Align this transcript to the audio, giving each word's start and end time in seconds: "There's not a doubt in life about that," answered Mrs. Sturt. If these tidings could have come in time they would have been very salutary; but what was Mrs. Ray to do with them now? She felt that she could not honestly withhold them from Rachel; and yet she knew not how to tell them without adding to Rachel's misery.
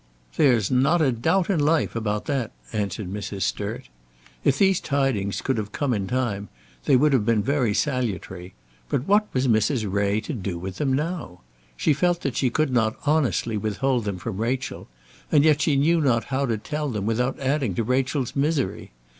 "There's 0.35 0.71
not 0.71 0.99
a 1.03 1.11
doubt 1.11 1.47
in 1.47 1.59
life 1.59 1.95
about 1.95 2.25
that," 2.25 2.51
answered 2.73 3.07
Mrs. 3.13 3.43
Sturt. 3.43 3.87
If 4.43 4.57
these 4.57 4.79
tidings 4.79 5.43
could 5.43 5.59
have 5.59 5.71
come 5.71 5.93
in 5.93 6.07
time 6.07 6.49
they 6.85 6.95
would 6.95 7.13
have 7.13 7.23
been 7.23 7.43
very 7.43 7.75
salutary; 7.75 8.55
but 8.89 9.07
what 9.07 9.27
was 9.31 9.47
Mrs. 9.47 9.85
Ray 9.87 10.19
to 10.21 10.33
do 10.33 10.57
with 10.57 10.77
them 10.77 10.91
now? 10.91 11.41
She 11.77 11.93
felt 11.93 12.21
that 12.21 12.35
she 12.35 12.49
could 12.49 12.73
not 12.73 12.95
honestly 13.05 13.57
withhold 13.57 14.05
them 14.05 14.17
from 14.17 14.37
Rachel; 14.41 14.87
and 15.31 15.43
yet 15.43 15.61
she 15.61 15.75
knew 15.75 16.01
not 16.01 16.23
how 16.33 16.47
to 16.47 16.57
tell 16.57 16.89
them 16.89 17.05
without 17.05 17.39
adding 17.39 17.75
to 17.75 17.83
Rachel's 17.83 18.35
misery. 18.35 18.89